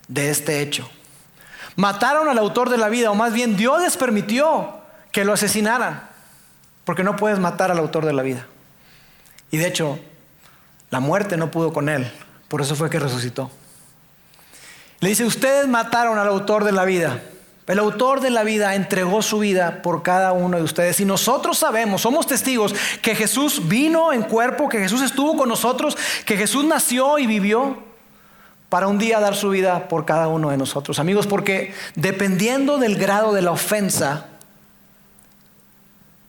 [0.08, 0.90] de este hecho.
[1.76, 6.10] Mataron al autor de la vida, o más bien Dios les permitió que lo asesinaran,
[6.86, 8.46] porque no puedes matar al autor de la vida.
[9.52, 10.00] Y de hecho,
[10.90, 12.12] la muerte no pudo con él,
[12.48, 13.50] por eso fue que resucitó.
[15.00, 17.22] Le dice, ustedes mataron al autor de la vida.
[17.66, 21.58] El autor de la vida entregó su vida por cada uno de ustedes y nosotros
[21.58, 26.66] sabemos, somos testigos que Jesús vino en cuerpo, que Jesús estuvo con nosotros, que Jesús
[26.66, 27.78] nació y vivió
[28.68, 31.00] para un día dar su vida por cada uno de nosotros.
[31.00, 34.26] Amigos, porque dependiendo del grado de la ofensa,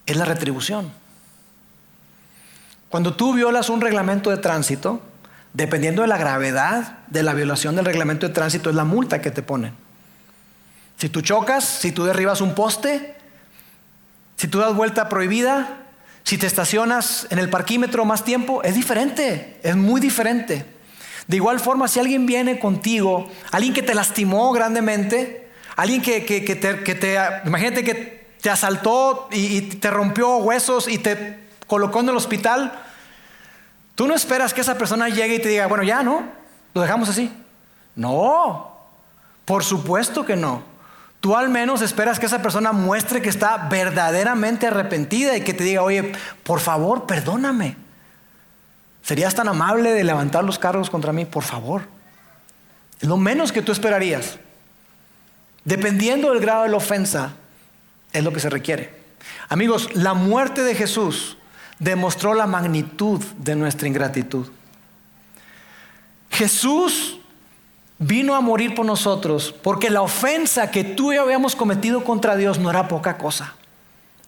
[0.06, 0.92] es la retribución.
[2.90, 5.00] Cuando tú violas un reglamento de tránsito,
[5.52, 9.32] dependiendo de la gravedad de la violación del reglamento de tránsito, es la multa que
[9.32, 9.83] te ponen.
[10.96, 13.16] Si tú chocas, si tú derribas un poste,
[14.36, 15.84] si tú das vuelta prohibida,
[16.22, 20.64] si te estacionas en el parquímetro más tiempo, es diferente, es muy diferente.
[21.26, 27.18] De igual forma, si alguien viene contigo, alguien que te lastimó grandemente, alguien que, te,
[27.46, 32.72] imagínate que te asaltó y, y te rompió huesos y te colocó en el hospital,
[33.94, 36.24] tú no esperas que esa persona llegue y te diga, bueno, ya, ¿no?
[36.74, 37.32] Lo dejamos así.
[37.96, 38.76] No,
[39.44, 40.73] por supuesto que no.
[41.24, 45.64] Tú al menos esperas que esa persona muestre que está verdaderamente arrepentida y que te
[45.64, 47.78] diga, oye, por favor, perdóname.
[49.00, 51.24] ¿Serías tan amable de levantar los cargos contra mí?
[51.24, 51.84] Por favor.
[53.00, 54.38] Lo menos que tú esperarías.
[55.64, 57.32] Dependiendo del grado de la ofensa,
[58.12, 58.94] es lo que se requiere.
[59.48, 61.38] Amigos, la muerte de Jesús
[61.78, 64.48] demostró la magnitud de nuestra ingratitud.
[66.28, 67.18] Jesús
[68.06, 72.36] vino a morir por nosotros porque la ofensa que tú y yo habíamos cometido contra
[72.36, 73.54] Dios no era poca cosa.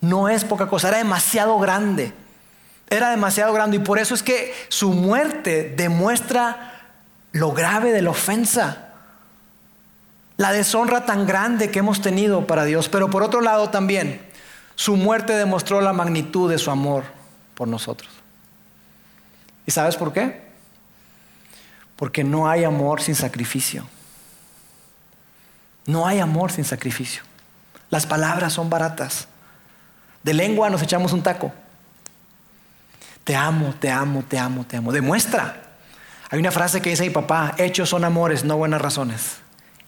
[0.00, 2.12] No es poca cosa, era demasiado grande.
[2.88, 6.72] Era demasiado grande y por eso es que su muerte demuestra
[7.32, 8.86] lo grave de la ofensa
[10.36, 14.20] la deshonra tan grande que hemos tenido para Dios, pero por otro lado también
[14.74, 17.04] su muerte demostró la magnitud de su amor
[17.54, 18.10] por nosotros.
[19.64, 20.45] ¿Y sabes por qué?
[21.96, 23.86] Porque no hay amor sin sacrificio.
[25.86, 27.22] No hay amor sin sacrificio.
[27.90, 29.28] Las palabras son baratas.
[30.22, 31.52] De lengua nos echamos un taco.
[33.24, 34.92] Te amo, te amo, te amo, te amo.
[34.92, 35.62] Demuestra.
[36.30, 39.36] Hay una frase que dice mi papá, hechos son amores, no buenas razones.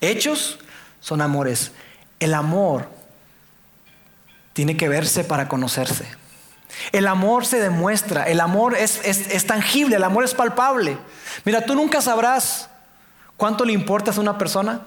[0.00, 0.58] Hechos
[1.00, 1.72] son amores.
[2.20, 2.88] El amor
[4.52, 6.06] tiene que verse para conocerse.
[6.92, 10.98] El amor se demuestra, el amor es, es, tangible, el amor es palpable.
[11.44, 12.68] Mira, tú nunca sabrás
[13.36, 14.82] cuánto le importas a una persona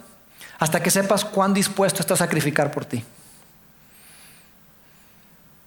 [0.59, 3.03] hasta que sepas cuán dispuesto está a sacrificar por ti.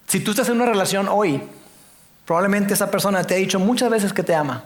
[0.07, 1.43] Si tú estás en una relación hoy,
[2.25, 4.65] probablemente esa persona te ha dicho muchas veces que te ama.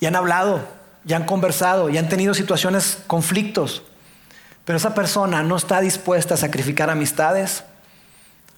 [0.00, 3.84] Y han hablado ya han conversado, ya han tenido situaciones, conflictos,
[4.64, 7.62] pero esa persona no está dispuesta a sacrificar amistades,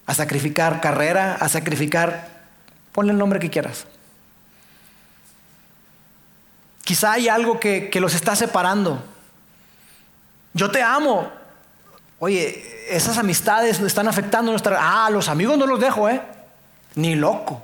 [0.09, 2.29] a sacrificar carrera, a sacrificar,
[2.92, 3.85] ponle el nombre que quieras.
[6.83, 9.05] Quizá hay algo que, que los está separando.
[10.55, 11.31] Yo te amo.
[12.18, 14.79] Oye, esas amistades están afectando nuestra...
[14.81, 16.23] Ah, los amigos no los dejo, ¿eh?
[16.94, 17.62] Ni loco.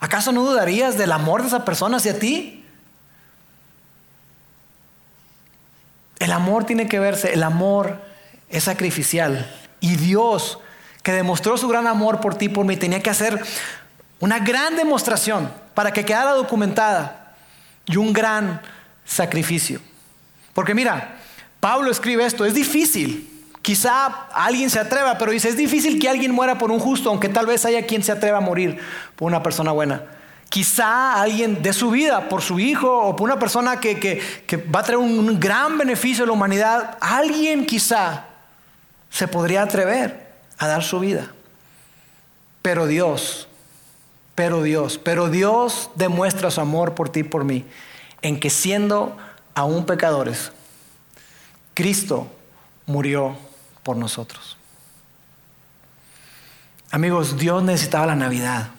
[0.00, 2.62] ¿Acaso no dudarías del amor de esa persona hacia ti?
[6.18, 8.02] El amor tiene que verse, el amor
[8.50, 9.50] es sacrificial.
[9.80, 10.58] Y Dios,
[11.02, 13.40] que demostró su gran amor por ti, por mí, tenía que hacer
[14.20, 17.34] una gran demostración para que quedara documentada
[17.86, 18.60] y un gran
[19.04, 19.80] sacrificio.
[20.52, 21.16] Porque mira,
[21.60, 23.34] Pablo escribe esto, es difícil.
[23.62, 27.28] Quizá alguien se atreva, pero dice, es difícil que alguien muera por un justo, aunque
[27.28, 28.78] tal vez haya quien se atreva a morir
[29.16, 30.04] por una persona buena.
[30.48, 34.22] Quizá alguien de su vida por su hijo o por una persona que,
[34.74, 36.96] va a traer un, gran beneficio a la humanidad.
[37.00, 38.27] Alguien quizá
[39.10, 41.32] se podría atrever a dar su vida.
[42.62, 43.48] Pero Dios,
[44.34, 47.64] pero Dios, pero Dios demuestra su amor por ti y por mí
[48.22, 49.16] en que siendo
[49.54, 50.52] aún pecadores,
[51.74, 52.30] Cristo
[52.86, 53.36] murió
[53.82, 54.56] por nosotros.
[56.90, 58.70] Amigos, Dios necesitaba la Navidad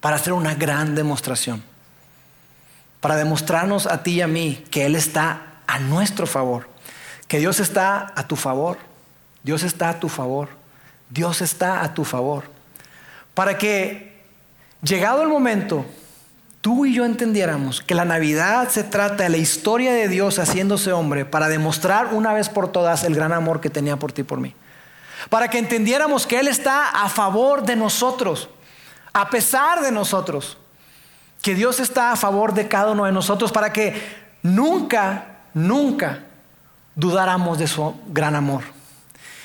[0.00, 1.62] para hacer una gran demostración,
[3.00, 6.68] para demostrarnos a ti y a mí que Él está a nuestro favor,
[7.28, 8.78] que Dios está a tu favor,
[9.42, 10.48] Dios está a tu favor,
[11.08, 12.44] Dios está a tu favor,
[13.34, 14.20] para que
[14.82, 15.84] llegado el momento,
[16.60, 20.92] tú y yo entendiéramos que la Navidad se trata de la historia de Dios haciéndose
[20.92, 24.24] hombre para demostrar una vez por todas el gran amor que tenía por ti y
[24.24, 24.54] por mí.
[25.28, 28.48] Para que entendiéramos que Él está a favor de nosotros
[29.12, 30.56] a pesar de nosotros,
[31.42, 34.00] que Dios está a favor de cada uno de nosotros para que
[34.42, 36.20] nunca, nunca
[36.94, 38.62] dudáramos de su gran amor.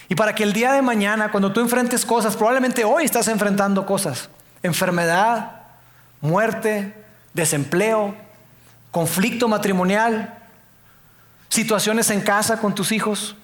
[0.07, 3.85] Y para que el día de mañana, cuando tú enfrentes cosas, probablemente hoy estás enfrentando
[3.85, 4.29] cosas,
[4.61, 5.63] enfermedad,
[6.21, 6.93] muerte,
[7.33, 8.15] desempleo,
[8.91, 10.37] conflicto matrimonial,
[11.49, 13.35] situaciones en casa con tus hijos,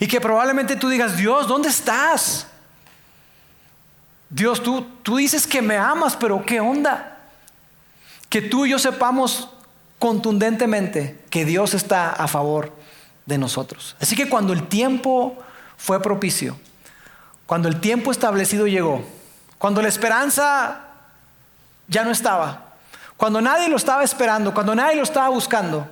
[0.00, 2.46] y que probablemente tú digas, Dios, ¿dónde estás?
[4.30, 7.18] Dios, tú, tú dices que me amas, pero ¿qué onda?
[8.28, 9.50] Que tú y yo sepamos
[9.98, 12.72] contundentemente que Dios está a favor
[13.26, 13.94] de nosotros.
[14.00, 15.38] Así que cuando el tiempo
[15.82, 16.56] fue propicio,
[17.44, 19.04] cuando el tiempo establecido llegó,
[19.58, 20.80] cuando la esperanza
[21.88, 22.74] ya no estaba,
[23.16, 25.88] cuando nadie lo estaba esperando, cuando nadie lo estaba buscando,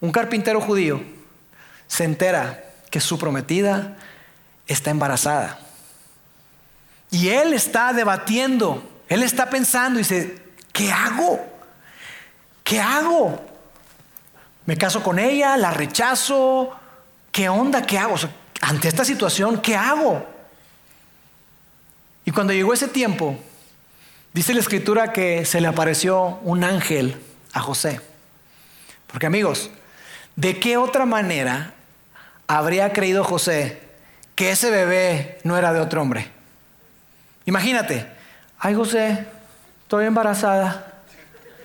[0.00, 1.00] un carpintero judío
[1.86, 3.96] se entera que su prometida
[4.66, 5.60] está embarazada.
[7.12, 11.38] Y él está debatiendo, él está pensando y dice, ¿qué hago?
[12.64, 13.40] ¿Qué hago?
[14.66, 15.56] ¿Me caso con ella?
[15.56, 16.72] ¿La rechazo?
[17.30, 17.82] ¿Qué onda?
[17.82, 18.16] ¿Qué hago?
[18.62, 20.24] Ante esta situación, ¿qué hago?
[22.24, 23.36] Y cuando llegó ese tiempo,
[24.32, 27.20] dice la escritura que se le apareció un ángel
[27.52, 28.00] a José.
[29.08, 29.68] Porque amigos,
[30.36, 31.74] ¿de qué otra manera
[32.46, 33.82] habría creído José
[34.36, 36.30] que ese bebé no era de otro hombre?
[37.46, 38.06] Imagínate,
[38.60, 39.26] ay José,
[39.82, 41.02] estoy embarazada.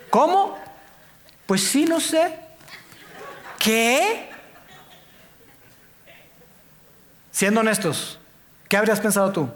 [0.09, 0.57] ¿Cómo?
[1.45, 2.39] Pues sí, no sé.
[3.59, 4.29] ¿Qué?
[7.37, 8.17] Siendo honestos,
[8.67, 9.47] ¿qué habrías pensado tú?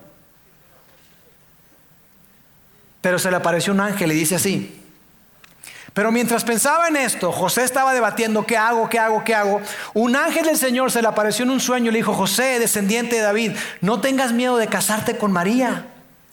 [3.02, 4.80] Pero se le apareció un ángel y dice así.
[5.92, 8.88] Pero mientras pensaba en esto, José estaba debatiendo, ¿qué hago?
[8.88, 9.24] ¿Qué hago?
[9.24, 9.62] ¿Qué hago?
[9.96, 13.16] Un ángel del Señor se le apareció en un sueño y le dijo, José, descendiente
[13.16, 15.88] de David, no tengas miedo de casarte con María,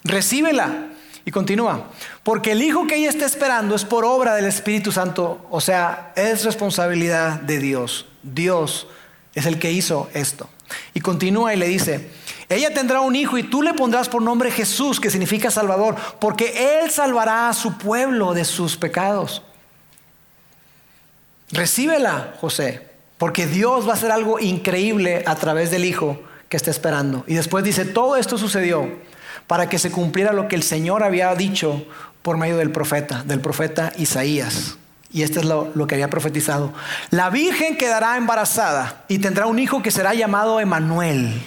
[0.05, 0.89] recíbela.
[1.25, 1.87] Y continúa,
[2.25, 6.13] porque el hijo que ella está esperando es por obra del Espíritu Santo, o sea,
[6.15, 8.05] es responsabilidad de Dios.
[8.23, 8.87] Dios
[9.35, 10.51] es el que hizo esto.
[10.95, 12.11] Y continúa y le dice,
[12.49, 16.81] ella tendrá un hijo y tú le pondrás por nombre Jesús, que significa Salvador, porque
[16.81, 19.43] Él salvará a su pueblo de sus pecados.
[21.51, 26.71] Recíbela, José, porque Dios va a hacer algo increíble a través del hijo que está
[26.71, 27.25] esperando.
[27.27, 28.89] Y después dice, todo esto sucedió
[29.47, 31.87] para que se cumpliera lo que el Señor había dicho
[32.23, 34.77] por medio del profeta, del profeta Isaías.
[35.11, 36.73] Y esto es lo, lo, que había profetizado.
[37.11, 41.41] La Virgen quedará embarazada y tendrá un hijo que será llamado Emanuel.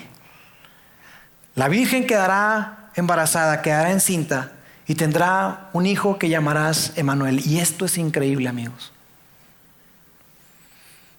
[1.55, 4.51] La Virgen quedará embarazada, quedará encinta
[4.88, 7.45] y tendrá un hijo que llamarás Emanuel.
[7.45, 8.91] Y esto es increíble, amigos.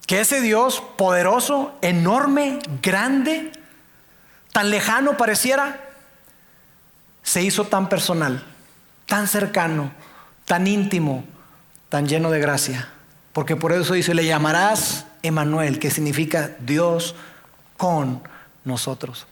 [0.06, 3.52] Que ese Dios poderoso, enorme, grande,
[4.52, 5.80] tan lejano pareciera,
[7.22, 8.44] se hizo tan personal,
[9.06, 9.92] tan cercano,
[10.44, 11.24] tan íntimo,
[11.92, 12.88] tan lleno de gracia.
[13.34, 17.14] Porque por eso dice, le llamarás Emanuel, que significa Dios
[17.76, 18.22] con
[18.64, 19.26] nosotros.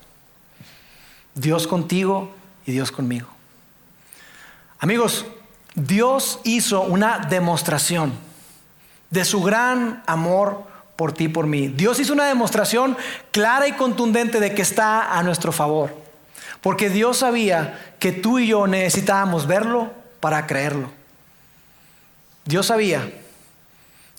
[1.34, 2.30] Dios contigo
[2.66, 3.28] y Dios conmigo.
[4.78, 5.24] Amigos,
[5.74, 8.12] Dios hizo una demostración
[9.08, 10.64] de su gran amor
[10.96, 11.68] por ti y por mí.
[11.68, 12.94] Dios hizo una demostración
[13.30, 15.96] clara y contundente de que está a nuestro favor.
[16.60, 19.90] Porque Dios sabía que tú y yo necesitábamos verlo
[20.20, 20.99] para creerlo.
[22.50, 23.10] Dios sabía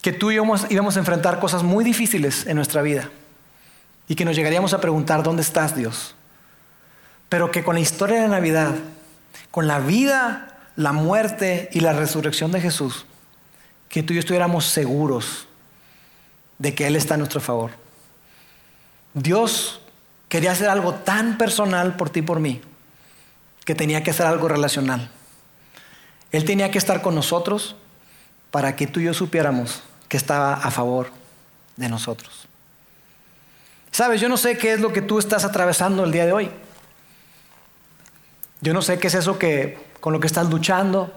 [0.01, 3.09] que tú y yo íbamos a enfrentar cosas muy difíciles en nuestra vida
[4.07, 6.15] y que nos llegaríamos a preguntar, ¿dónde estás Dios?
[7.29, 8.73] Pero que con la historia de Navidad,
[9.51, 13.05] con la vida, la muerte y la resurrección de Jesús,
[13.89, 15.47] que tú y yo estuviéramos seguros
[16.57, 17.71] de que Él está a nuestro favor.
[19.13, 19.81] Dios
[20.29, 22.61] quería hacer algo tan personal por ti y por mí,
[23.65, 25.11] que tenía que hacer algo relacional.
[26.31, 27.75] Él tenía que estar con nosotros
[28.51, 31.09] para que tú y yo supiéramos que estaba a favor
[31.77, 32.47] de nosotros.
[33.91, 36.51] Sabes, yo no sé qué es lo que tú estás atravesando el día de hoy.
[38.59, 41.13] Yo no sé qué es eso que con lo que estás luchando,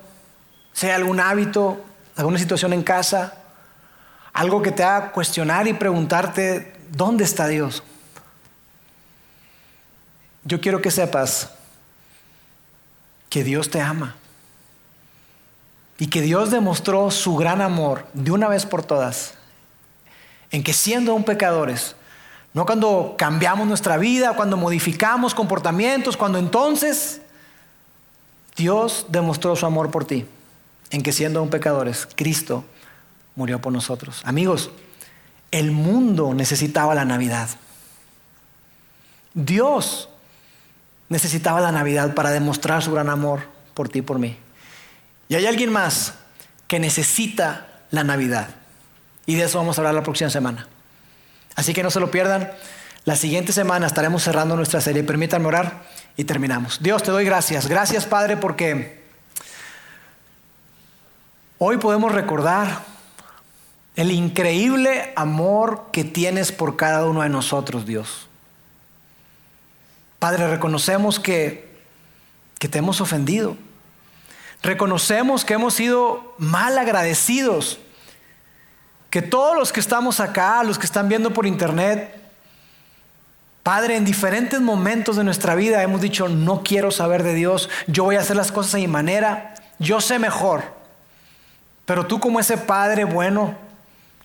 [0.73, 1.85] sea algún hábito,
[2.17, 3.35] alguna situación en casa,
[4.33, 7.83] algo que te haga cuestionar y preguntarte, ¿dónde está Dios?
[10.45, 11.51] Yo quiero que sepas
[13.29, 14.17] que Dios te ama
[15.99, 19.35] y que Dios demostró su gran amor de una vez por todas,
[20.51, 21.97] en que siendo aún pecadores,
[22.53, 27.21] no cuando cambiamos nuestra vida, cuando modificamos comportamientos, cuando entonces
[28.57, 30.27] Dios demostró su amor por ti
[30.91, 32.65] en que siendo aún pecadores, Cristo
[33.35, 34.23] murió por nosotros.
[34.25, 34.71] Amigos,
[35.51, 37.49] el mundo necesitaba la Navidad.
[39.35, 40.09] Dios
[41.09, 43.41] necesitaba la Navidad para demostrar su gran amor
[43.75, 44.37] por ti y por mí.
[45.29, 46.15] Y hay alguien más
[46.67, 48.49] que necesita la Navidad.
[49.27, 50.67] Y de eso vamos a hablar la próxima semana.
[51.55, 52.51] Así que no se lo pierdan.
[53.05, 55.03] La siguiente semana estaremos cerrando nuestra serie.
[55.03, 55.85] Permítanme orar
[56.17, 56.83] y terminamos.
[56.83, 57.69] Dios, te doy gracias.
[57.69, 59.03] Gracias, Padre, porque
[61.59, 62.83] hoy podemos recordar
[63.97, 68.27] el increíble amor que tienes por cada uno de nosotros, Dios.
[70.19, 71.69] Padre, reconocemos que,
[72.59, 73.57] que te hemos ofendido.
[74.65, 77.79] Reconocemos que hemos sido mal agradecidos.
[79.11, 82.19] Que todos los que estamos acá, los que están viendo por internet,
[83.63, 88.05] Padre, en diferentes momentos de nuestra vida hemos dicho, no quiero saber de Dios, yo
[88.05, 90.65] voy a hacer las cosas a mi manera, yo sé mejor.
[91.85, 93.55] Pero tú como ese Padre bueno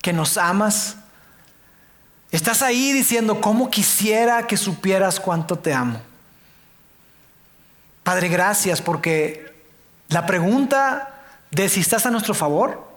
[0.00, 0.96] que nos amas,
[2.30, 6.00] estás ahí diciendo, ¿cómo quisiera que supieras cuánto te amo?
[8.02, 9.49] Padre, gracias porque
[10.10, 11.14] la pregunta
[11.50, 12.88] de si estás a nuestro favor,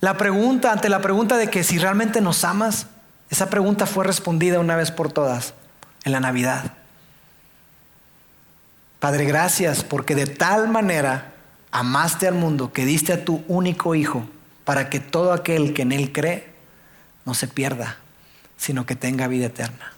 [0.00, 2.86] la pregunta ante la pregunta de que si realmente nos amas,
[3.30, 5.54] esa pregunta fue respondida una vez por todas
[6.04, 6.72] en la Navidad.
[9.00, 11.32] Padre, gracias porque de tal manera
[11.70, 14.28] amaste al mundo que diste a tu único Hijo
[14.64, 16.52] para que todo aquel que en Él cree
[17.24, 17.96] no se pierda,
[18.58, 19.92] sino que tenga vida eterna.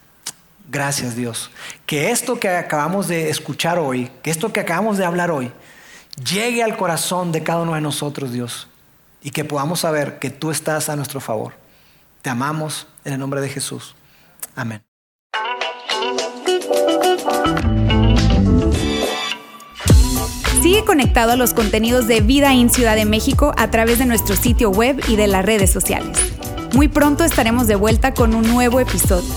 [0.70, 1.50] Gracias Dios.
[1.84, 5.52] Que esto que acabamos de escuchar hoy, que esto que acabamos de hablar hoy,
[6.16, 8.68] llegue al corazón de cada uno de nosotros, Dios,
[9.22, 11.54] y que podamos saber que tú estás a nuestro favor.
[12.22, 13.94] Te amamos en el nombre de Jesús.
[14.54, 14.82] Amén.
[20.62, 24.34] Sigue conectado a los contenidos de Vida en Ciudad de México a través de nuestro
[24.34, 26.16] sitio web y de las redes sociales.
[26.74, 29.34] Muy pronto estaremos de vuelta con un nuevo episodio.